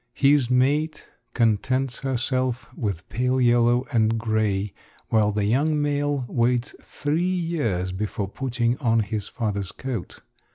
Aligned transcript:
His 0.15 0.49
mate 0.49 1.05
contents 1.35 1.99
herself 1.99 2.73
with 2.75 3.07
pale 3.07 3.39
yellow 3.39 3.85
and 3.93 4.17
gray, 4.17 4.73
while 5.09 5.31
the 5.31 5.45
young 5.45 5.79
male 5.79 6.25
waits 6.27 6.73
three 6.81 7.21
years 7.21 7.91
before 7.91 8.27
putting 8.27 8.79
on 8.79 9.01
his 9.01 9.27
father's 9.27 9.71
coat. 9.71 10.21